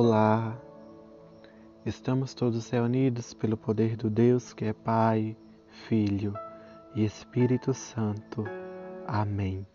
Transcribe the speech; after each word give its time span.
Olá, 0.00 0.56
estamos 1.84 2.32
todos 2.32 2.70
reunidos 2.70 3.34
pelo 3.34 3.56
poder 3.56 3.96
do 3.96 4.08
Deus 4.08 4.52
que 4.52 4.66
é 4.66 4.72
Pai, 4.72 5.36
Filho 5.88 6.34
e 6.94 7.04
Espírito 7.04 7.74
Santo. 7.74 8.44
Amém. 9.08 9.66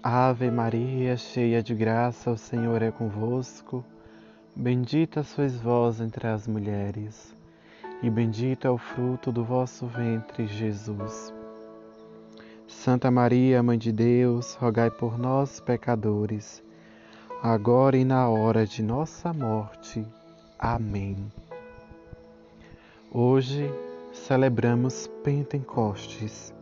Ave 0.00 0.48
Maria, 0.48 1.16
cheia 1.16 1.60
de 1.60 1.74
graça, 1.74 2.30
o 2.30 2.38
Senhor 2.38 2.80
é 2.82 2.92
convosco. 2.92 3.84
Bendita 4.54 5.24
sois 5.24 5.60
vós 5.60 6.00
entre 6.00 6.28
as 6.28 6.46
mulheres 6.46 7.34
e 8.02 8.10
bendito 8.10 8.66
é 8.66 8.70
o 8.70 8.76
fruto 8.76 9.30
do 9.30 9.44
vosso 9.44 9.86
ventre, 9.86 10.46
Jesus. 10.48 11.32
Santa 12.66 13.10
Maria, 13.10 13.62
Mãe 13.62 13.78
de 13.78 13.92
Deus, 13.92 14.54
rogai 14.54 14.90
por 14.90 15.16
nós, 15.16 15.60
pecadores, 15.60 16.62
agora 17.40 17.96
e 17.96 18.04
na 18.04 18.28
hora 18.28 18.66
de 18.66 18.82
nossa 18.82 19.32
morte. 19.32 20.04
Amém. 20.58 21.30
Hoje 23.10 23.70
celebramos 24.12 25.06
Pentecostes 25.22 26.52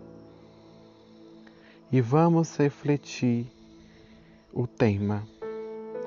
e 1.90 2.00
vamos 2.00 2.56
refletir 2.56 3.46
o 4.52 4.66
tema 4.66 5.22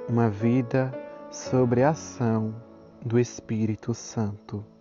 Uma 0.08 0.30
vida 0.30 0.94
sobre 1.32 1.82
a 1.82 1.90
ação 1.90 2.54
do 3.04 3.18
Espírito 3.18 3.94
Santo. 3.94 4.73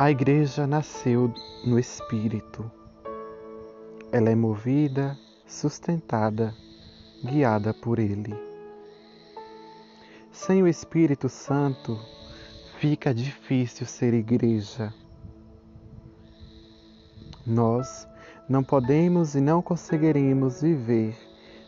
A 0.00 0.10
igreja 0.10 0.66
nasceu 0.66 1.30
no 1.62 1.78
Espírito. 1.78 2.72
Ela 4.10 4.30
é 4.30 4.34
movida, 4.34 5.14
sustentada, 5.46 6.54
guiada 7.22 7.74
por 7.74 7.98
Ele. 7.98 8.34
Sem 10.32 10.62
o 10.62 10.66
Espírito 10.66 11.28
Santo, 11.28 11.98
fica 12.78 13.12
difícil 13.12 13.86
ser 13.86 14.14
igreja. 14.14 14.90
Nós 17.46 18.08
não 18.48 18.64
podemos 18.64 19.34
e 19.34 19.40
não 19.42 19.60
conseguiremos 19.60 20.62
viver 20.62 21.14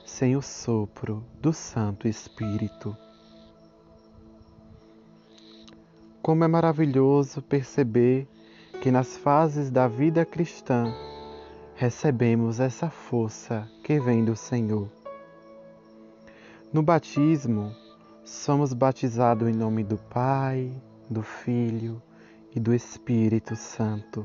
sem 0.06 0.36
o 0.36 0.40
sopro 0.40 1.22
do 1.38 1.52
Santo 1.52 2.08
Espírito. 2.08 2.96
Como 6.22 6.44
é 6.44 6.46
maravilhoso 6.46 7.42
perceber 7.42 8.28
que 8.80 8.92
nas 8.92 9.16
fases 9.16 9.72
da 9.72 9.88
vida 9.88 10.24
cristã 10.24 10.94
recebemos 11.74 12.60
essa 12.60 12.88
força 12.88 13.68
que 13.82 13.98
vem 13.98 14.24
do 14.24 14.36
Senhor. 14.36 14.88
No 16.72 16.80
batismo, 16.80 17.74
somos 18.24 18.72
batizados 18.72 19.48
em 19.48 19.52
nome 19.52 19.82
do 19.82 19.98
Pai, 19.98 20.72
do 21.10 21.24
Filho 21.24 22.00
e 22.54 22.60
do 22.60 22.72
Espírito 22.72 23.56
Santo. 23.56 24.24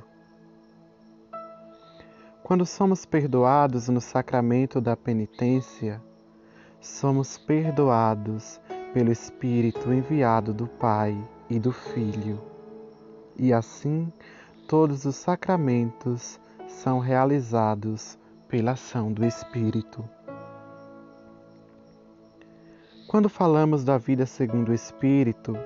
Quando 2.43 2.63
somos 2.63 3.07
perdoados 3.07 3.89
no 3.89 3.99
sacramento 3.99 4.79
da 4.79 4.95
penitência, 4.95 5.99
somos 6.79 7.39
perdoados 7.39 8.61
pelo 8.93 9.11
Espírito 9.11 9.91
enviado 9.91 10.53
do 10.53 10.67
Pai 10.67 11.17
e 11.49 11.59
do 11.59 11.71
Filho. 11.71 12.39
E 13.37 13.53
assim, 13.53 14.11
todos 14.67 15.05
os 15.05 15.15
sacramentos 15.15 16.39
são 16.67 16.99
realizados 16.99 18.17
pela 18.47 18.71
ação 18.71 19.11
do 19.11 19.25
Espírito. 19.25 20.03
Quando 23.07 23.29
falamos 23.29 23.83
da 23.83 23.97
vida 23.97 24.25
segundo 24.25 24.69
o 24.69 24.73
Espírito, 24.73 25.57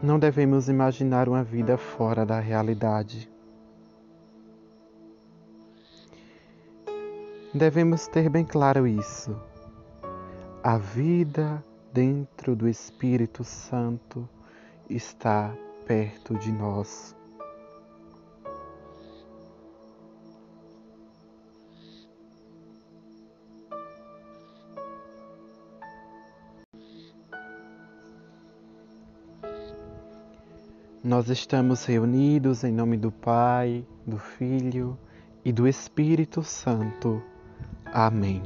não 0.00 0.18
devemos 0.18 0.68
imaginar 0.68 1.28
uma 1.28 1.42
vida 1.42 1.76
fora 1.76 2.24
da 2.24 2.38
realidade. 2.38 3.28
Devemos 7.52 8.06
ter 8.06 8.28
bem 8.28 8.44
claro 8.44 8.86
isso. 8.86 9.36
A 10.62 10.78
vida 10.78 11.64
dentro 11.92 12.54
do 12.54 12.68
Espírito 12.68 13.44
Santo 13.44 14.28
está 14.88 15.54
perto 15.86 16.38
de 16.38 16.52
nós. 16.52 17.16
Nós 31.02 31.30
estamos 31.30 31.86
reunidos 31.86 32.64
em 32.64 32.72
nome 32.72 32.98
do 32.98 33.10
Pai, 33.10 33.86
do 34.06 34.18
Filho 34.18 34.98
e 35.42 35.50
do 35.50 35.66
Espírito 35.66 36.42
Santo. 36.42 37.22
Amém. 37.86 38.42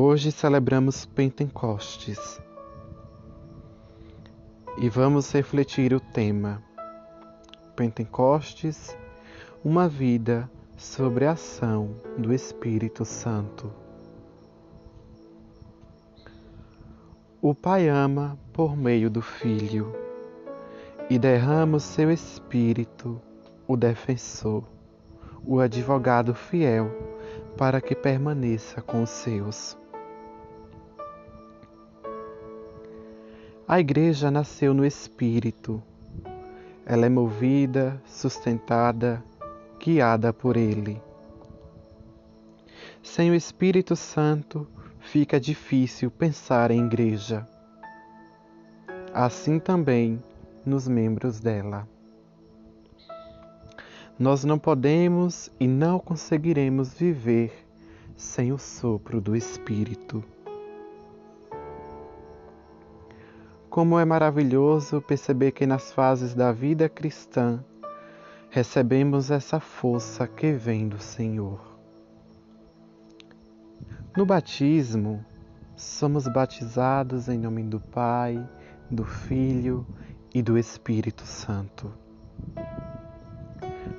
Hoje 0.00 0.30
celebramos 0.30 1.04
Pentecostes 1.04 2.40
e 4.80 4.88
vamos 4.88 5.32
refletir 5.32 5.92
o 5.92 5.98
tema 5.98 6.62
Pentecostes, 7.74 8.96
uma 9.64 9.88
vida 9.88 10.48
sobre 10.76 11.24
a 11.24 11.32
ação 11.32 11.96
do 12.16 12.32
Espírito 12.32 13.04
Santo. 13.04 13.72
O 17.42 17.52
Pai 17.52 17.88
ama 17.88 18.38
por 18.52 18.76
meio 18.76 19.10
do 19.10 19.20
Filho 19.20 19.92
e 21.10 21.18
derrama 21.18 21.78
o 21.78 21.80
seu 21.80 22.08
Espírito, 22.12 23.20
o 23.66 23.76
defensor, 23.76 24.62
o 25.44 25.58
advogado 25.58 26.36
fiel, 26.36 26.88
para 27.56 27.80
que 27.80 27.96
permaneça 27.96 28.80
com 28.80 29.02
os 29.02 29.10
seus. 29.10 29.76
A 33.68 33.78
igreja 33.78 34.30
nasceu 34.30 34.72
no 34.72 34.82
Espírito. 34.82 35.82
Ela 36.86 37.04
é 37.04 37.08
movida, 37.10 38.00
sustentada, 38.06 39.22
guiada 39.78 40.32
por 40.32 40.56
Ele. 40.56 40.98
Sem 43.02 43.30
o 43.30 43.34
Espírito 43.34 43.94
Santo, 43.94 44.66
fica 45.00 45.38
difícil 45.38 46.10
pensar 46.10 46.70
em 46.70 46.86
igreja. 46.86 47.46
Assim 49.12 49.58
também 49.58 50.18
nos 50.64 50.88
membros 50.88 51.38
dela. 51.38 51.86
Nós 54.18 54.44
não 54.44 54.58
podemos 54.58 55.50
e 55.60 55.68
não 55.68 55.98
conseguiremos 55.98 56.94
viver 56.94 57.52
sem 58.16 58.50
o 58.50 58.56
sopro 58.56 59.20
do 59.20 59.36
Espírito. 59.36 60.24
Como 63.70 63.98
é 63.98 64.04
maravilhoso 64.04 65.02
perceber 65.02 65.52
que 65.52 65.66
nas 65.66 65.92
fases 65.92 66.34
da 66.34 66.52
vida 66.52 66.88
cristã 66.88 67.62
recebemos 68.48 69.30
essa 69.30 69.60
força 69.60 70.26
que 70.26 70.52
vem 70.52 70.88
do 70.88 70.98
Senhor. 70.98 71.60
No 74.16 74.24
batismo, 74.24 75.22
somos 75.76 76.26
batizados 76.26 77.28
em 77.28 77.38
nome 77.38 77.62
do 77.62 77.78
Pai, 77.78 78.42
do 78.90 79.04
Filho 79.04 79.86
e 80.34 80.40
do 80.40 80.56
Espírito 80.56 81.24
Santo. 81.26 81.92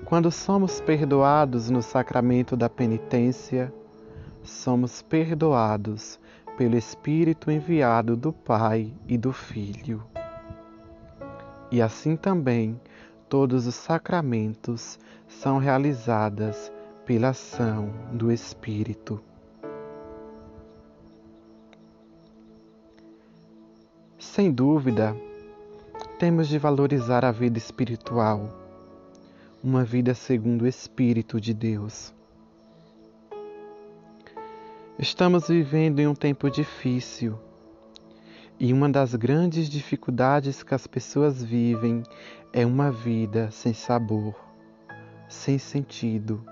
Quando 0.04 0.31
somos 0.31 0.81
perdoados 0.81 1.69
no 1.69 1.83
sacramento 1.83 2.57
da 2.57 2.68
penitência, 2.68 3.72
somos 4.42 5.04
perdoados 5.04 6.19
pelo 6.60 6.76
Espírito 6.76 7.50
enviado 7.50 8.18
do 8.18 8.34
Pai 8.34 8.94
e 9.08 9.18
do 9.18 9.32
Filho. 9.32 10.04
E 11.72 11.82
assim 11.82 12.18
também 12.18 12.78
todos 13.30 13.66
os 13.66 13.76
sacramentos 13.76 15.00
são 15.26 15.58
realizadas 15.58 16.70
pela 17.06 17.30
ação 17.30 17.94
do 18.12 18.30
Espírito. 18.30 19.24
Sem 24.18 24.52
dúvida, 24.52 25.16
temos 26.20 26.50
de 26.50 26.60
valorizar 26.60 27.24
a 27.24 27.32
vida 27.32 27.58
espiritual, 27.58 28.50
uma 29.64 29.86
vida 29.86 30.14
segundo 30.14 30.64
o 30.64 30.68
Espírito 30.68 31.40
de 31.40 31.54
Deus. 31.54 32.19
Estamos 35.01 35.48
vivendo 35.48 36.01
em 36.01 36.07
um 36.07 36.13
tempo 36.13 36.50
difícil 36.50 37.40
E 38.60 38.74
uma 38.74 38.90
das 38.90 39.16
grandes 39.16 39.69
dificuldades 39.69 40.62
que 40.62 40.75
as 40.75 40.86
pessoas 40.86 41.42
vivem 41.42 42.04
é 42.51 42.66
uma 42.66 42.92
vida 42.92 43.50
sem 43.50 43.74
sabor, 43.74 44.36
sem 45.30 45.57
sentido, 45.57 46.44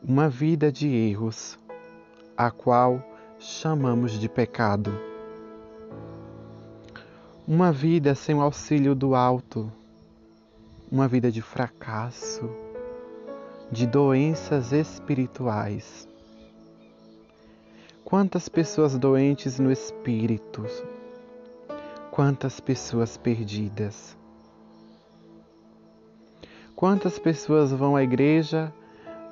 uma 0.00 0.28
vida 0.28 0.70
de 0.70 0.86
erros, 0.86 1.58
a 2.36 2.48
qual 2.48 3.02
chamamos 3.40 4.12
de 4.12 4.28
pecado. 4.28 4.96
Uma 7.44 7.72
vida 7.72 8.14
sem 8.14 8.36
o 8.36 8.40
auxílio 8.40 8.94
do 8.94 9.16
alto, 9.16 9.68
uma 10.92 11.08
vida 11.08 11.28
de 11.28 11.42
fracasso, 11.42 12.48
de 13.68 13.84
doenças 13.84 14.70
espirituais. 14.70 16.06
Quantas 18.10 18.48
pessoas 18.48 18.96
doentes 18.96 19.58
no 19.58 19.70
espírito, 19.70 20.64
quantas 22.10 22.58
pessoas 22.58 23.18
perdidas. 23.18 24.16
Quantas 26.74 27.18
pessoas 27.18 27.70
vão 27.70 27.96
à 27.96 28.02
igreja 28.02 28.72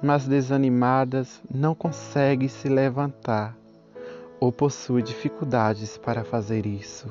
mas 0.02 0.28
desanimadas 0.28 1.40
não 1.50 1.75
consegue 1.75 2.50
se 2.50 2.69
levantar 2.69 3.56
ou 4.38 4.52
possui 4.52 5.02
dificuldades 5.02 5.96
para 5.96 6.23
fazer 6.23 6.67
isso. 6.67 7.08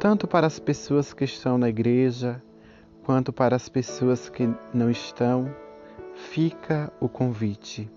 Tanto 0.00 0.26
para 0.26 0.46
as 0.46 0.58
pessoas 0.58 1.12
que 1.12 1.24
estão 1.24 1.58
na 1.58 1.68
igreja, 1.68 2.42
quanto 3.04 3.30
para 3.30 3.54
as 3.54 3.68
pessoas 3.68 4.30
que 4.30 4.48
não 4.72 4.90
estão, 4.90 5.54
fica 6.14 6.90
o 6.98 7.10
convite. 7.10 7.90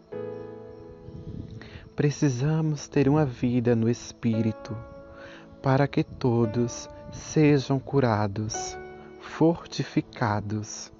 Precisamos 1.99 2.87
ter 2.87 3.09
uma 3.09 3.25
vida 3.25 3.75
no 3.75 3.89
Espírito 3.89 4.73
para 5.61 5.85
que 5.85 6.01
todos 6.01 6.89
sejam 7.11 7.77
curados, 7.77 8.77
fortificados 9.19 10.93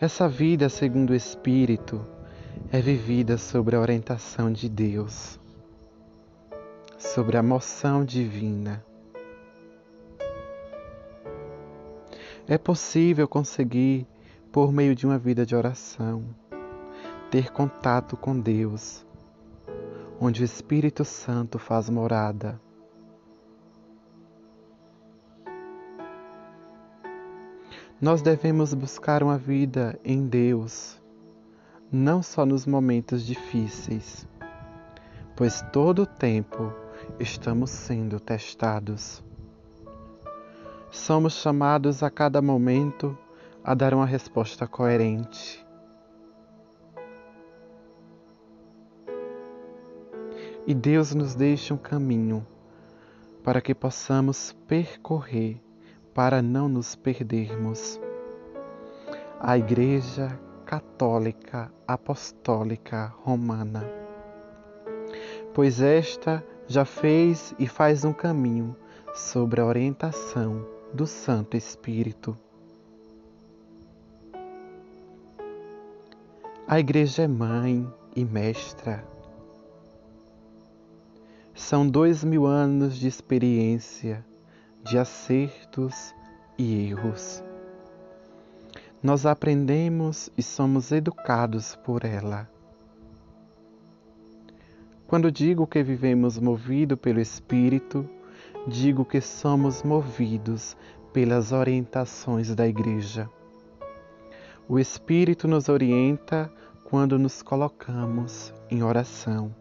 Essa 0.00 0.28
vida, 0.28 0.68
segundo 0.68 1.10
o 1.10 1.14
Espírito, 1.14 2.04
é 2.72 2.80
vivida 2.80 3.38
sobre 3.38 3.76
a 3.76 3.80
orientação 3.80 4.52
de 4.52 4.68
Deus, 4.68 5.38
sobre 6.98 7.36
a 7.36 7.42
moção 7.44 8.04
divina. 8.04 8.84
É 12.48 12.58
possível 12.58 13.28
conseguir, 13.28 14.08
por 14.50 14.72
meio 14.72 14.92
de 14.92 15.06
uma 15.06 15.18
vida 15.18 15.46
de 15.46 15.54
oração, 15.54 16.24
ter 17.36 17.52
contato 17.52 18.16
com 18.16 18.40
Deus, 18.40 19.04
onde 20.18 20.40
o 20.40 20.44
Espírito 20.46 21.04
Santo 21.04 21.58
faz 21.58 21.90
morada 21.90 22.58
Nós 28.00 28.22
devemos 28.22 28.72
buscar 28.72 29.22
uma 29.22 29.36
vida 29.36 30.00
em 30.02 30.26
Deus, 30.26 30.98
não 31.92 32.22
só 32.22 32.46
nos 32.46 32.64
momentos 32.66 33.24
difíceis, 33.26 34.26
pois 35.36 35.60
todo 35.72 36.04
o 36.04 36.06
tempo 36.06 36.72
estamos 37.20 37.68
sendo 37.68 38.18
testados. 38.18 39.22
Somos 40.90 41.34
chamados 41.34 42.02
a 42.02 42.08
cada 42.08 42.40
momento 42.40 43.16
a 43.62 43.74
dar 43.74 43.92
uma 43.92 44.06
resposta 44.06 44.66
coerente. 44.66 45.65
E 50.66 50.74
Deus 50.74 51.14
nos 51.14 51.36
deixa 51.36 51.72
um 51.72 51.76
caminho 51.78 52.44
para 53.44 53.60
que 53.60 53.72
possamos 53.72 54.52
percorrer 54.66 55.62
para 56.12 56.42
não 56.42 56.68
nos 56.68 56.96
perdermos. 56.96 58.00
A 59.38 59.56
Igreja 59.56 60.36
Católica 60.64 61.70
Apostólica 61.86 63.14
Romana, 63.22 63.84
pois 65.54 65.80
esta 65.80 66.44
já 66.66 66.84
fez 66.84 67.54
e 67.60 67.68
faz 67.68 68.04
um 68.04 68.12
caminho 68.12 68.74
sobre 69.14 69.60
a 69.60 69.66
orientação 69.66 70.66
do 70.92 71.06
Santo 71.06 71.56
Espírito. 71.56 72.36
A 76.66 76.80
Igreja 76.80 77.22
é 77.22 77.28
mãe 77.28 77.88
e 78.16 78.24
mestra. 78.24 79.15
São 81.56 81.88
dois 81.88 82.22
mil 82.22 82.44
anos 82.44 82.98
de 82.98 83.08
experiência 83.08 84.22
de 84.84 84.98
acertos 84.98 86.14
e 86.58 86.90
erros. 86.90 87.42
Nós 89.02 89.24
aprendemos 89.24 90.30
e 90.36 90.42
somos 90.42 90.92
educados 90.92 91.74
por 91.74 92.04
ela. 92.04 92.46
Quando 95.06 95.32
digo 95.32 95.66
que 95.66 95.82
vivemos 95.82 96.38
movido 96.38 96.94
pelo 96.94 97.20
Espírito, 97.20 98.06
digo 98.68 99.02
que 99.02 99.22
somos 99.22 99.82
movidos 99.82 100.76
pelas 101.10 101.52
orientações 101.52 102.54
da 102.54 102.68
Igreja. 102.68 103.30
O 104.68 104.78
Espírito 104.78 105.48
nos 105.48 105.70
orienta 105.70 106.52
quando 106.84 107.18
nos 107.18 107.40
colocamos 107.40 108.52
em 108.70 108.82
oração, 108.82 109.54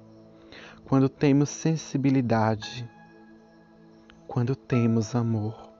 quando 0.86 1.10
temos 1.10 1.50
sensibilidade, 1.50 2.88
quando 4.28 4.56
temos 4.56 5.16
amor. 5.16 5.74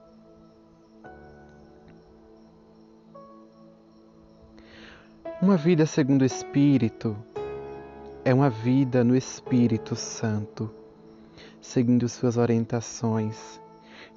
Uma 5.40 5.56
vida 5.56 5.86
segundo 5.86 6.22
o 6.22 6.24
Espírito 6.24 7.16
é 8.24 8.34
uma 8.34 8.50
vida 8.50 9.04
no 9.04 9.14
Espírito 9.14 9.94
Santo, 9.94 10.74
seguindo 11.60 12.08
suas 12.08 12.36
orientações, 12.36 13.60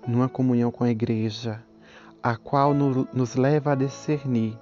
numa 0.07 0.27
comunhão 0.27 0.71
com 0.71 0.83
a 0.83 0.89
Igreja, 0.89 1.63
a 2.23 2.35
qual 2.35 2.73
nos 2.73 3.35
leva 3.35 3.73
a 3.73 3.75
discernir 3.75 4.57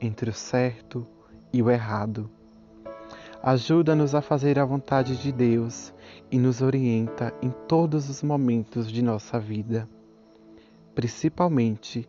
entre 0.00 0.30
o 0.30 0.34
certo 0.34 1.04
e 1.52 1.60
o 1.60 1.68
errado. 1.68 2.30
Ajuda-nos 3.42 4.14
a 4.14 4.22
fazer 4.22 4.56
a 4.56 4.64
vontade 4.64 5.16
de 5.16 5.32
Deus 5.32 5.92
e 6.30 6.38
nos 6.38 6.62
orienta 6.62 7.34
em 7.42 7.50
todos 7.66 8.08
os 8.08 8.22
momentos 8.22 8.88
de 8.88 9.02
nossa 9.02 9.40
vida, 9.40 9.88
principalmente 10.94 12.08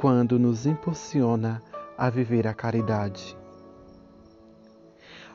quando 0.00 0.38
nos 0.38 0.64
impulsiona 0.64 1.60
a 1.98 2.08
viver 2.08 2.46
a 2.46 2.54
caridade. 2.54 3.36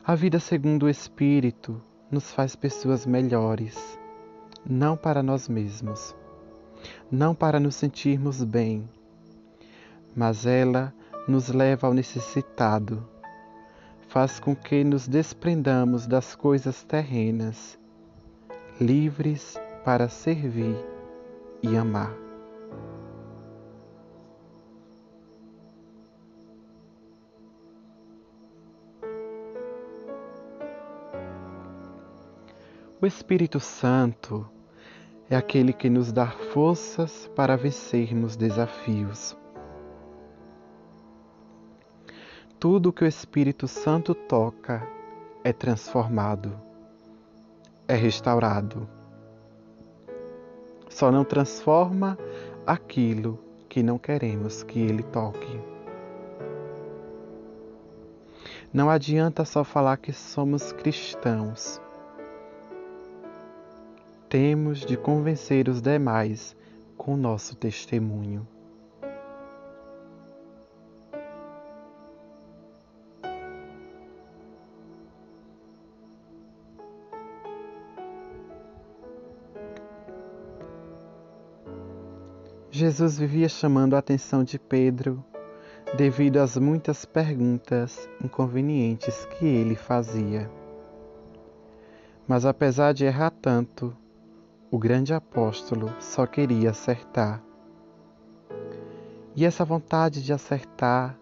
A 0.04 0.16
vida 0.16 0.40
segundo 0.40 0.86
o 0.86 0.88
Espírito 0.88 1.80
nos 2.10 2.32
faz 2.32 2.56
pessoas 2.56 3.06
melhores, 3.06 3.96
não 4.68 4.96
para 4.96 5.22
nós 5.22 5.48
mesmos, 5.48 6.16
não 7.08 7.32
para 7.32 7.60
nos 7.60 7.76
sentirmos 7.76 8.42
bem, 8.42 8.88
mas 10.16 10.46
ela 10.46 10.92
nos 11.28 11.48
leva 11.48 11.86
ao 11.86 11.94
necessitado, 11.94 13.06
faz 14.08 14.40
com 14.40 14.56
que 14.56 14.82
nos 14.82 15.06
desprendamos 15.06 16.06
das 16.06 16.34
coisas 16.34 16.82
terrenas 16.82 17.78
livres 18.80 19.56
para 19.84 20.08
servir 20.08 20.76
e 21.62 21.76
amar. 21.76 22.14
O 33.00 33.06
Espírito 33.06 33.60
Santo 33.60 34.48
é 35.30 35.36
aquele 35.36 35.72
que 35.72 35.88
nos 35.88 36.10
dá 36.10 36.26
forças 36.26 37.30
para 37.36 37.56
vencermos 37.56 38.36
desafios. 38.36 39.36
Tudo 42.60 42.92
que 42.92 43.04
o 43.04 43.06
Espírito 43.06 43.68
Santo 43.68 44.14
toca 44.14 44.84
é 45.44 45.52
transformado 45.52 46.68
é 47.86 47.94
restaurado. 47.94 48.86
Só 50.90 51.12
não 51.12 51.24
transforma 51.24 52.18
aquilo 52.66 53.38
que 53.68 53.82
não 53.82 53.96
queremos 53.96 54.62
que 54.64 54.78
ele 54.78 55.02
toque. 55.04 55.60
Não 58.72 58.90
adianta 58.90 59.44
só 59.44 59.62
falar 59.62 59.96
que 59.96 60.12
somos 60.12 60.72
cristãos. 60.72 61.80
Temos 64.28 64.80
de 64.80 64.96
convencer 64.96 65.68
os 65.68 65.80
demais 65.80 66.56
com 66.96 67.16
nosso 67.16 67.56
testemunho. 67.56 68.46
Jesus 82.78 83.18
vivia 83.18 83.48
chamando 83.48 83.96
a 83.96 83.98
atenção 83.98 84.44
de 84.44 84.56
Pedro 84.56 85.24
devido 85.96 86.36
às 86.36 86.56
muitas 86.56 87.04
perguntas 87.04 88.08
inconvenientes 88.22 89.24
que 89.24 89.44
ele 89.44 89.74
fazia. 89.74 90.48
Mas 92.24 92.46
apesar 92.46 92.94
de 92.94 93.04
errar 93.04 93.32
tanto, 93.32 93.96
o 94.70 94.78
grande 94.78 95.12
apóstolo 95.12 95.92
só 95.98 96.24
queria 96.24 96.70
acertar. 96.70 97.42
E 99.34 99.44
essa 99.44 99.64
vontade 99.64 100.22
de 100.22 100.32
acertar 100.32 101.18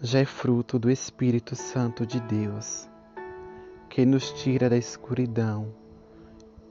já 0.00 0.20
é 0.20 0.24
fruto 0.24 0.78
do 0.78 0.90
Espírito 0.90 1.54
Santo 1.54 2.06
de 2.06 2.18
Deus, 2.20 2.88
que 3.90 4.06
nos 4.06 4.32
tira 4.32 4.70
da 4.70 4.76
escuridão 4.78 5.74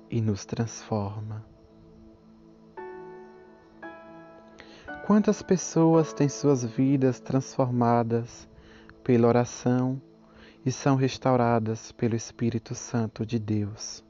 e 0.10 0.22
nos 0.22 0.44
transforma. 0.44 1.46
Quantas 5.08 5.42
pessoas 5.42 6.12
têm 6.12 6.28
suas 6.28 6.66
vidas 6.66 7.22
transformadas 7.22 8.46
pela 9.06 9.26
oração 9.26 10.02
e 10.66 10.70
são 10.70 10.98
restauradas 10.98 11.94
pelo 11.94 12.14
Espírito 12.14 12.76
Santo 12.76 13.26
de 13.26 13.40
Deus? 13.40 14.04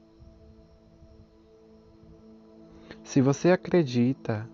Se 3.04 3.20
você 3.20 3.52
acredita, 3.52 4.50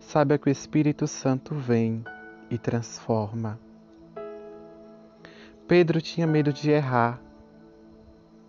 saiba 0.00 0.36
que 0.36 0.48
o 0.48 0.50
Espírito 0.50 1.06
Santo 1.06 1.54
vem 1.54 2.02
e 2.50 2.58
transforma. 2.58 3.56
Pedro 5.68 6.02
tinha 6.02 6.26
medo 6.26 6.52
de 6.52 6.72
errar. 6.72 7.22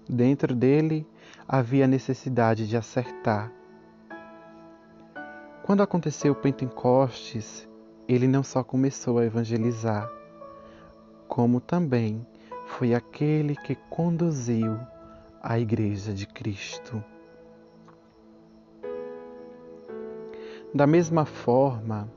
Dentro 0.10 0.56
dele 0.56 1.08
havia 1.48 1.86
necessidade 1.86 2.68
de 2.68 2.75
acertar. 2.75 3.54
Quando 5.65 5.81
aconteceu 5.81 6.31
o 6.31 6.36
Pentecostes, 6.36 7.67
ele 8.07 8.27
não 8.27 8.43
só 8.43 8.63
começou 8.63 9.17
a 9.17 9.25
evangelizar, 9.25 10.07
como 11.27 11.60
também 11.60 12.24
foi 12.67 12.93
aquele 12.93 13.55
que 13.55 13.74
conduziu 13.89 14.77
a 15.41 15.57
Igreja 15.57 16.13
de 16.13 16.27
Cristo. 16.27 17.03
Da 20.72 20.86
mesma 20.86 21.25
forma, 21.25 22.07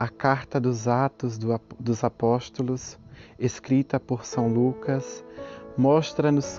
a 0.00 0.08
carta 0.08 0.58
dos 0.58 0.88
Atos 0.88 1.38
dos 1.78 2.02
Apóstolos, 2.02 2.98
escrita 3.38 4.00
por 4.00 4.24
São 4.24 4.48
Lucas, 4.48 5.22
mostra-nos 5.76 6.58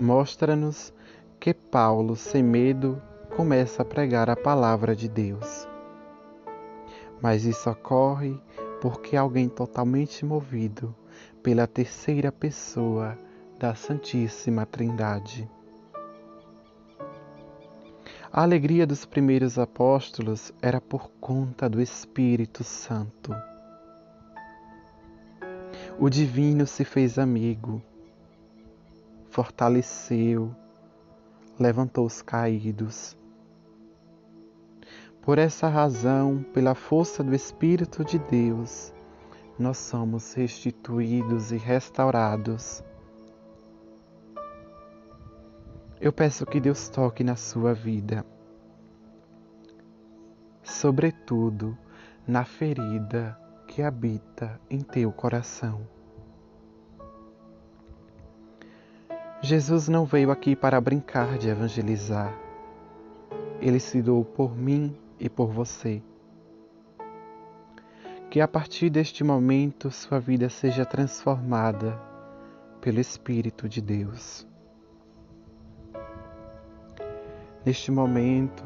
mostra-nos 0.00 0.92
que 1.38 1.54
Paulo, 1.54 2.16
sem 2.16 2.42
medo, 2.42 3.00
começa 3.36 3.82
a 3.82 3.84
pregar 3.84 4.30
a 4.30 4.36
palavra 4.36 4.94
de 4.94 5.08
Deus. 5.08 5.68
Mas 7.20 7.44
isso 7.44 7.68
ocorre 7.70 8.38
porque 8.80 9.16
alguém 9.16 9.48
totalmente 9.48 10.24
movido 10.24 10.94
pela 11.42 11.66
terceira 11.66 12.30
pessoa 12.30 13.18
da 13.58 13.74
Santíssima 13.74 14.66
Trindade. 14.66 15.50
A 18.32 18.42
alegria 18.42 18.86
dos 18.86 19.04
primeiros 19.04 19.58
apóstolos 19.58 20.52
era 20.60 20.80
por 20.80 21.10
conta 21.20 21.68
do 21.68 21.80
Espírito 21.80 22.64
Santo. 22.64 23.34
O 25.98 26.10
divino 26.10 26.66
se 26.66 26.84
fez 26.84 27.18
amigo 27.18 27.80
fortaleceu, 29.34 30.54
levantou 31.58 32.06
os 32.06 32.22
caídos. 32.22 33.16
Por 35.24 35.38
essa 35.38 35.68
razão, 35.68 36.44
pela 36.52 36.74
força 36.74 37.24
do 37.24 37.34
Espírito 37.34 38.04
de 38.04 38.18
Deus, 38.18 38.92
nós 39.58 39.78
somos 39.78 40.34
restituídos 40.34 41.50
e 41.50 41.56
restaurados. 41.56 42.84
Eu 45.98 46.12
peço 46.12 46.44
que 46.44 46.60
Deus 46.60 46.90
toque 46.90 47.24
na 47.24 47.36
sua 47.36 47.72
vida, 47.72 48.22
sobretudo 50.62 51.74
na 52.28 52.44
ferida 52.44 53.40
que 53.66 53.80
habita 53.80 54.60
em 54.68 54.80
teu 54.80 55.10
coração. 55.10 55.88
Jesus 59.40 59.88
não 59.88 60.04
veio 60.04 60.30
aqui 60.30 60.54
para 60.54 60.78
brincar 60.82 61.38
de 61.38 61.48
evangelizar. 61.48 62.38
Ele 63.58 63.80
se 63.80 64.02
doou 64.02 64.22
por 64.22 64.54
mim 64.54 64.94
e 65.18 65.28
por 65.28 65.52
você. 65.52 66.02
Que 68.30 68.40
a 68.40 68.48
partir 68.48 68.90
deste 68.90 69.22
momento 69.22 69.90
sua 69.90 70.18
vida 70.18 70.48
seja 70.48 70.84
transformada 70.84 72.00
pelo 72.80 73.00
Espírito 73.00 73.68
de 73.68 73.80
Deus. 73.80 74.46
Neste 77.64 77.90
momento, 77.90 78.64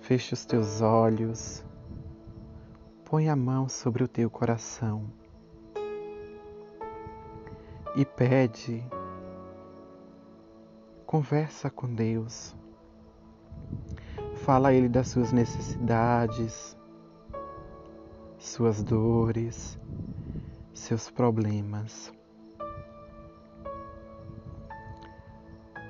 feche 0.00 0.34
os 0.34 0.44
teus 0.44 0.80
olhos, 0.80 1.64
põe 3.04 3.28
a 3.28 3.34
mão 3.34 3.68
sobre 3.68 4.04
o 4.04 4.08
teu 4.08 4.30
coração 4.30 5.10
e 7.96 8.04
pede 8.04 8.84
Conversa 11.08 11.70
com 11.70 11.88
Deus. 11.94 12.54
Fala 14.48 14.70
a 14.70 14.72
Ele 14.72 14.88
das 14.88 15.08
suas 15.08 15.30
necessidades, 15.30 16.74
suas 18.38 18.82
dores, 18.82 19.78
seus 20.72 21.10
problemas. 21.10 22.10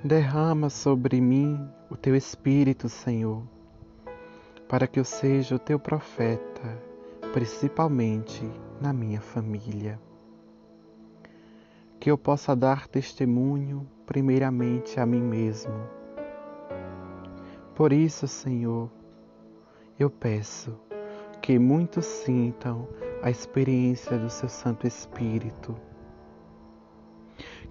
Derrama 0.02 0.68
sobre 0.68 1.20
mim 1.20 1.70
o 1.88 1.96
teu 1.96 2.16
Espírito, 2.16 2.88
Senhor, 2.88 3.44
para 4.68 4.88
que 4.88 4.98
eu 4.98 5.04
seja 5.04 5.54
o 5.54 5.60
teu 5.60 5.78
profeta, 5.78 6.82
principalmente 7.32 8.42
na 8.80 8.92
minha 8.92 9.20
família. 9.20 10.00
Que 12.00 12.10
eu 12.10 12.18
possa 12.18 12.56
dar 12.56 12.88
testemunho 12.88 13.88
primeiramente 14.04 14.98
a 14.98 15.06
mim 15.06 15.22
mesmo. 15.22 15.97
Por 17.78 17.92
isso, 17.92 18.26
Senhor, 18.26 18.90
eu 19.96 20.10
peço 20.10 20.76
que 21.40 21.60
muitos 21.60 22.06
sintam 22.06 22.88
a 23.22 23.30
experiência 23.30 24.18
do 24.18 24.28
Seu 24.28 24.48
Santo 24.48 24.84
Espírito, 24.84 25.76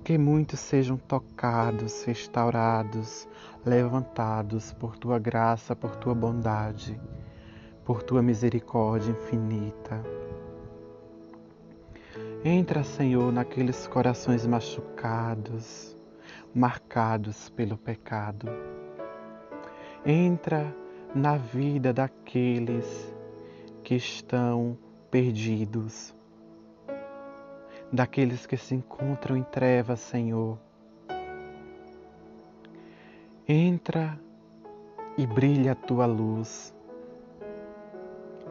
que 0.05 0.17
muitos 0.17 0.61
sejam 0.61 0.95
tocados, 0.95 2.05
restaurados, 2.05 3.27
levantados 3.65 4.71
por 4.71 4.97
Tua 4.97 5.19
graça, 5.19 5.75
por 5.75 5.97
Tua 5.97 6.15
bondade, 6.15 6.97
por 7.83 8.01
Tua 8.01 8.23
misericórdia 8.23 9.11
infinita. 9.11 10.01
Entra, 12.45 12.81
Senhor, 12.81 13.29
naqueles 13.33 13.85
corações 13.87 14.47
machucados, 14.47 15.97
marcados 16.55 17.49
pelo 17.49 17.77
pecado. 17.77 18.47
Entra 20.05 20.73
na 21.13 21.37
vida 21.37 21.93
daqueles 21.93 23.13
que 23.83 23.95
estão 23.95 24.77
perdidos, 25.09 26.15
daqueles 27.91 28.45
que 28.45 28.57
se 28.57 28.75
encontram 28.75 29.35
em 29.35 29.43
trevas, 29.43 29.99
Senhor. 29.99 30.57
Entra 33.47 34.19
e 35.17 35.25
brilha 35.25 35.71
a 35.71 35.75
tua 35.75 36.05
luz, 36.05 36.73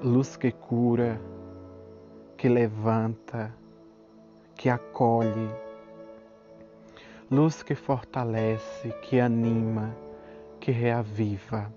luz 0.02 0.36
que 0.36 0.50
cura, 0.50 1.20
que 2.36 2.48
levanta, 2.48 3.54
que 4.54 4.68
acolhe 4.68 5.66
luz 7.30 7.62
que 7.62 7.74
fortalece, 7.74 8.90
que 9.02 9.18
anima, 9.18 9.94
que 10.66 10.72
reaviva. 10.72 11.72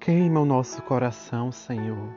Queima 0.00 0.40
o 0.40 0.44
nosso 0.44 0.82
coração, 0.82 1.52
Senhor. 1.52 2.12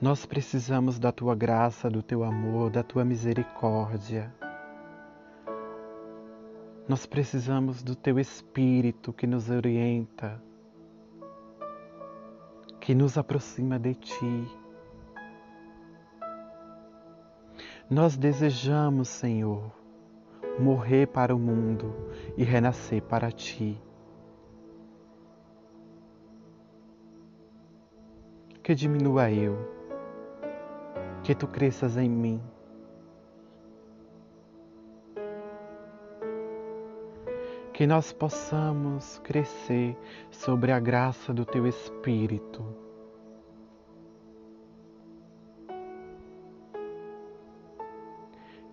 Nós 0.00 0.24
precisamos 0.24 0.98
da 0.98 1.12
tua 1.12 1.34
graça, 1.34 1.90
do 1.90 2.02
teu 2.02 2.24
amor, 2.24 2.70
da 2.70 2.82
tua 2.82 3.04
misericórdia. 3.04 4.34
Nós 6.88 7.04
precisamos 7.04 7.82
do 7.82 7.94
Teu 7.94 8.18
Espírito 8.18 9.12
que 9.12 9.26
nos 9.26 9.50
orienta, 9.50 10.42
que 12.84 12.94
nos 12.94 13.16
aproxima 13.16 13.78
de 13.78 13.94
Ti. 13.94 14.46
Nós 17.88 18.14
desejamos, 18.14 19.08
Senhor, 19.08 19.72
morrer 20.58 21.06
para 21.06 21.34
o 21.34 21.38
mundo 21.38 21.94
e 22.36 22.44
renascer 22.44 23.00
para 23.00 23.32
Ti. 23.32 23.80
Que 28.62 28.74
diminua 28.74 29.30
eu, 29.30 29.56
que 31.22 31.34
Tu 31.34 31.48
cresças 31.48 31.96
em 31.96 32.10
mim 32.10 32.38
que 37.74 37.88
nós 37.88 38.12
possamos 38.12 39.18
crescer 39.18 39.98
sobre 40.30 40.70
a 40.70 40.78
graça 40.78 41.34
do 41.34 41.44
Teu 41.44 41.66
Espírito. 41.66 42.64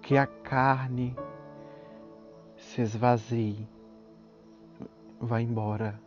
Que 0.04 0.16
a 0.16 0.28
carne 0.28 1.16
se 2.56 2.84
esvazie, 2.84 3.68
vá 5.20 5.42
embora 5.42 6.00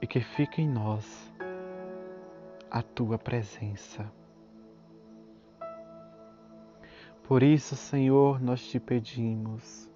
e 0.00 0.06
que 0.06 0.20
fique 0.20 0.62
em 0.62 0.68
nós 0.68 1.32
a 2.68 2.82
Tua 2.82 3.16
presença. 3.18 4.10
Por 7.22 7.40
isso, 7.40 7.76
Senhor, 7.76 8.42
nós 8.42 8.66
te 8.66 8.80
pedimos 8.80 9.91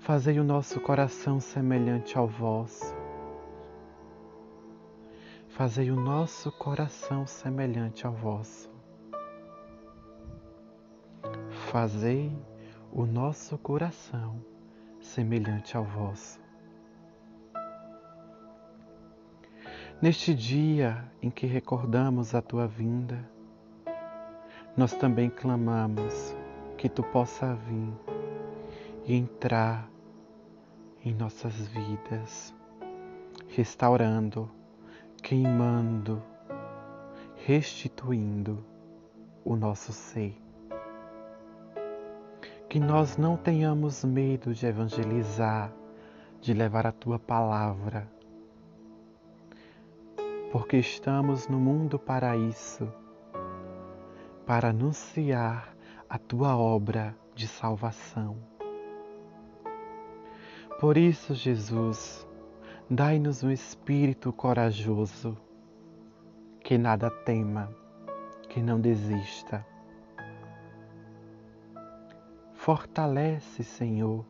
Fazei 0.00 0.40
o 0.40 0.44
nosso 0.44 0.80
coração 0.80 1.38
semelhante 1.38 2.16
ao 2.16 2.26
vosso. 2.26 2.96
Fazei 5.48 5.90
o 5.90 5.94
nosso 5.94 6.50
coração 6.50 7.26
semelhante 7.26 8.06
ao 8.06 8.12
vosso. 8.14 8.70
Fazei 11.70 12.32
o 12.90 13.04
nosso 13.04 13.58
coração 13.58 14.42
semelhante 15.02 15.76
ao 15.76 15.84
vosso. 15.84 16.40
Neste 20.00 20.34
dia 20.34 21.12
em 21.20 21.28
que 21.30 21.46
recordamos 21.46 22.34
a 22.34 22.40
tua 22.40 22.66
vinda, 22.66 23.22
nós 24.74 24.94
também 24.94 25.28
clamamos 25.28 26.34
que 26.78 26.88
tu 26.88 27.02
possa 27.02 27.54
vir 27.54 28.09
e 29.04 29.14
entrar 29.14 29.90
em 31.04 31.14
nossas 31.14 31.54
vidas, 31.68 32.54
restaurando, 33.48 34.50
queimando, 35.22 36.22
restituindo 37.46 38.64
o 39.44 39.56
nosso 39.56 39.92
ser. 39.92 40.36
Que 42.68 42.78
nós 42.78 43.16
não 43.16 43.36
tenhamos 43.36 44.04
medo 44.04 44.54
de 44.54 44.66
evangelizar, 44.66 45.72
de 46.40 46.54
levar 46.54 46.86
a 46.86 46.92
tua 46.92 47.18
palavra, 47.18 48.08
porque 50.52 50.76
estamos 50.76 51.48
no 51.48 51.58
mundo 51.58 51.98
para 51.98 52.36
isso 52.36 52.92
para 54.50 54.70
anunciar 54.70 55.76
a 56.08 56.18
tua 56.18 56.56
obra 56.56 57.16
de 57.36 57.46
salvação 57.46 58.49
por 60.80 60.96
isso, 60.96 61.34
Jesus, 61.34 62.26
dai-nos 62.88 63.44
um 63.44 63.50
espírito 63.50 64.32
corajoso, 64.32 65.36
que 66.58 66.78
nada 66.78 67.10
tema, 67.10 67.70
que 68.48 68.62
não 68.62 68.80
desista. 68.80 69.66
Fortalece, 72.54 73.62
Senhor, 73.62 74.24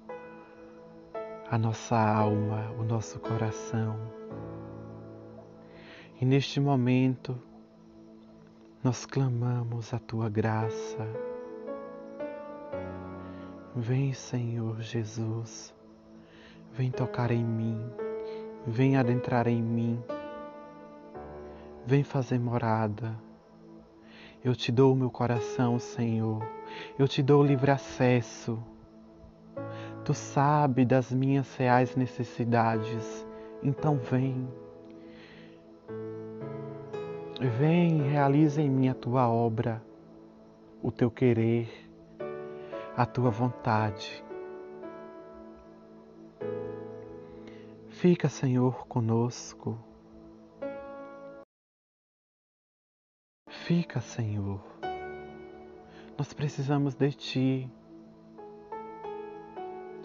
a 1.48 1.56
nossa 1.56 1.96
alma, 1.96 2.72
o 2.80 2.82
nosso 2.82 3.20
coração. 3.20 3.96
E 6.20 6.24
neste 6.24 6.58
momento, 6.58 7.40
nós 8.82 9.06
clamamos 9.06 9.94
a 9.94 10.00
tua 10.00 10.28
graça. 10.28 11.06
Vem, 13.76 14.12
Senhor 14.12 14.80
Jesus 14.80 15.78
Vem 16.72 16.90
tocar 16.90 17.30
em 17.32 17.44
mim, 17.44 17.78
vem 18.64 18.96
adentrar 18.96 19.48
em 19.48 19.60
mim, 19.60 20.02
vem 21.84 22.04
fazer 22.04 22.38
morada. 22.38 23.16
Eu 24.42 24.54
te 24.54 24.70
dou 24.70 24.92
o 24.92 24.96
meu 24.96 25.10
coração, 25.10 25.78
Senhor, 25.78 26.46
eu 26.98 27.08
te 27.08 27.22
dou 27.22 27.42
livre 27.42 27.72
acesso. 27.72 28.62
Tu 30.04 30.14
sabe 30.14 30.84
das 30.84 31.12
minhas 31.12 31.54
reais 31.56 31.96
necessidades, 31.96 33.26
então 33.62 33.96
vem. 33.98 34.48
Vem 37.58 38.02
realiza 38.02 38.62
em 38.62 38.70
mim 38.70 38.88
a 38.88 38.94
tua 38.94 39.28
obra, 39.28 39.82
o 40.80 40.92
teu 40.92 41.10
querer, 41.10 41.68
a 42.96 43.04
tua 43.04 43.30
vontade. 43.30 44.29
Fica, 48.00 48.30
Senhor, 48.30 48.86
conosco. 48.86 49.78
Fica, 53.46 54.00
Senhor. 54.00 54.64
Nós 56.16 56.32
precisamos 56.32 56.94
de 56.94 57.12
Ti. 57.12 57.70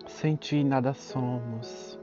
Sem 0.07 0.35
Ti 0.35 0.61
nada 0.61 0.93
somos. 0.93 1.97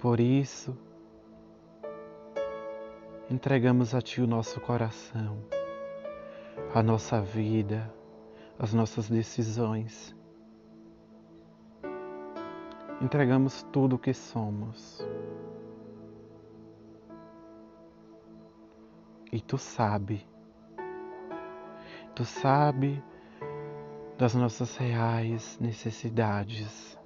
Por 0.00 0.18
isso, 0.18 0.76
entregamos 3.30 3.94
a 3.94 4.02
Ti 4.02 4.20
o 4.20 4.26
nosso 4.26 4.60
coração, 4.60 5.38
a 6.74 6.82
nossa 6.82 7.22
vida, 7.22 7.88
as 8.58 8.74
nossas 8.74 9.08
decisões 9.08 10.18
entregamos 13.00 13.62
tudo 13.72 13.96
o 13.96 13.98
que 13.98 14.12
somos. 14.12 15.00
E 19.32 19.40
tu 19.40 19.56
sabe, 19.56 20.26
tu 22.14 22.24
sabe 22.24 23.02
das 24.18 24.34
nossas 24.34 24.76
reais 24.76 25.58
necessidades. 25.60 26.98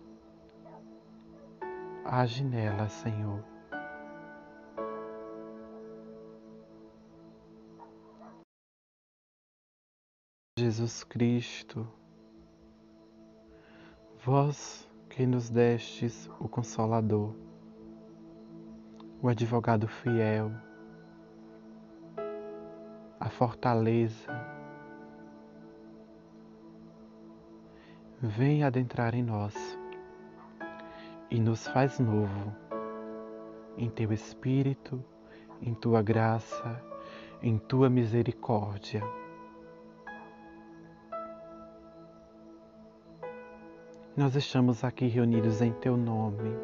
Age 2.04 2.42
nela, 2.44 2.88
Senhor. 2.88 3.44
Jesus 10.59 11.04
Cristo, 11.04 11.87
vós 14.24 14.88
que 15.14 15.24
nos 15.29 15.48
destes 15.48 16.29
o 16.40 16.48
Consolador, 16.48 17.37
o 19.22 19.29
advogado 19.29 19.87
fiel, 19.87 20.50
a 23.20 23.31
fortaleza. 23.31 24.29
Vem 28.20 28.64
adentrar 28.64 29.14
em 29.14 29.22
nós 29.22 29.55
e 31.31 31.38
nos 31.38 31.68
faz 31.68 32.00
novo 32.00 32.53
em 33.79 33.88
teu 33.88 34.12
Espírito, 34.12 35.00
em 35.62 35.74
tua 35.74 36.03
graça, 36.03 36.83
em 37.40 37.57
tua 37.57 37.88
misericórdia. 37.88 39.00
Nós 44.16 44.37
estamos 44.37 44.85
aqui 44.85 45.09
reunidos 45.09 45.61
em 45.61 45.72
Teu 45.72 45.96
nome 45.96 46.57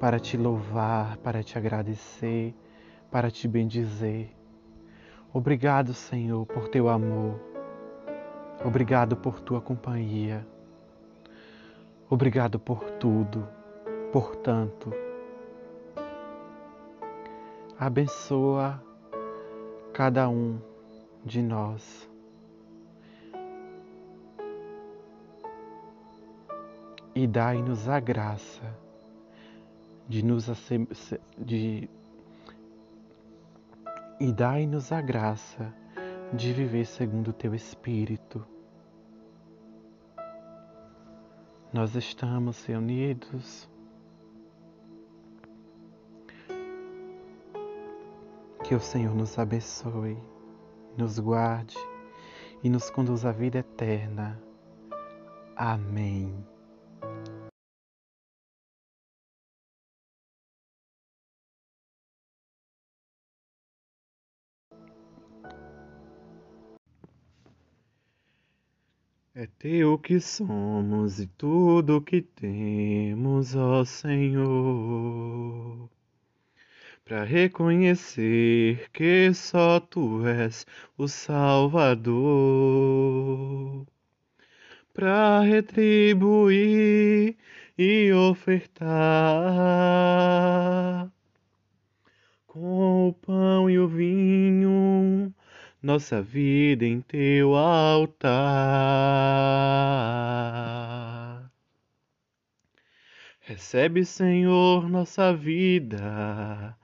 para 0.00 0.18
te 0.18 0.38
louvar, 0.38 1.18
para 1.18 1.42
te 1.42 1.58
agradecer, 1.58 2.54
para 3.10 3.30
te 3.30 3.46
bendizer. 3.46 4.34
Obrigado, 5.30 5.92
Senhor, 5.92 6.46
por 6.46 6.68
Teu 6.68 6.88
amor. 6.88 7.38
Obrigado 8.64 9.18
por 9.18 9.38
Tua 9.38 9.60
companhia. 9.60 10.46
Obrigado 12.08 12.58
por 12.58 12.82
tudo, 12.92 13.46
por 14.10 14.34
tanto. 14.36 14.90
Abençoa 17.78 18.82
cada 19.92 20.26
um 20.30 20.58
de 21.22 21.42
nós 21.42 22.07
e 27.18 27.26
dai-nos 27.26 27.88
a 27.88 27.98
graça 27.98 28.62
de 30.08 30.24
nos 30.24 30.46
de 31.36 31.90
e 34.20 34.32
dai-nos 34.32 34.92
a 34.92 35.00
graça 35.00 35.74
de 36.32 36.52
viver 36.52 36.86
segundo 36.86 37.28
o 37.28 37.32
teu 37.32 37.56
espírito. 37.56 38.46
Nós 41.72 41.96
estamos 41.96 42.64
reunidos 42.64 43.68
que 48.62 48.76
o 48.76 48.80
Senhor 48.80 49.14
nos 49.16 49.36
abençoe, 49.40 50.16
nos 50.96 51.18
guarde 51.18 51.76
e 52.62 52.70
nos 52.70 52.88
conduza 52.90 53.30
à 53.30 53.32
vida 53.32 53.58
eterna. 53.58 54.40
Amém. 55.56 56.57
É 69.40 69.46
teu 69.56 69.96
que 69.96 70.18
somos 70.18 71.20
e 71.20 71.28
tudo 71.28 72.02
que 72.02 72.20
temos, 72.20 73.54
ó 73.54 73.84
Senhor, 73.84 75.88
para 77.04 77.22
reconhecer 77.22 78.90
que 78.92 79.32
só 79.32 79.78
tu 79.78 80.26
és 80.26 80.66
o 80.96 81.06
Salvador, 81.06 82.16
para 84.92 85.40
retribuir 85.42 87.36
e 87.78 88.12
ofertar 88.12 88.88
com 92.44 93.10
o 93.10 93.12
pão 93.12 93.70
e 93.70 93.78
o 93.78 93.86
vinho 93.86 94.47
nossa 95.88 96.20
vida 96.20 96.84
em 96.84 97.00
teu 97.00 97.56
altar. 97.56 98.28
Recebe, 103.40 104.04
Senhor, 104.04 104.86
nossa 104.90 105.32
vida, 105.32 106.76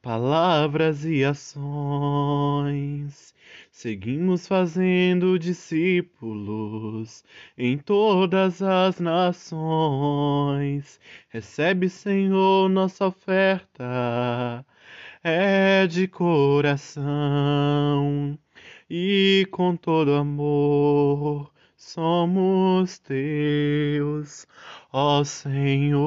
palavras 0.00 1.04
e 1.04 1.24
ações. 1.24 3.34
Seguimos 3.72 4.46
fazendo 4.46 5.36
discípulos 5.40 7.24
em 7.58 7.76
todas 7.76 8.62
as 8.62 9.00
nações. 9.00 11.00
Recebe, 11.30 11.88
Senhor, 11.88 12.68
nossa 12.68 13.08
oferta 13.08 14.64
é 15.24 15.84
de 15.88 16.06
coração 16.06 17.12
e 18.94 19.46
com 19.50 19.74
todo 19.74 20.12
amor 20.12 21.50
somos 21.78 22.98
teus, 22.98 24.46
ó 24.92 25.24
Senhor. 25.24 26.02